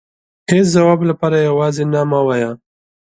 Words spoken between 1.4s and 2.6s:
يوازې نه مه وايئ.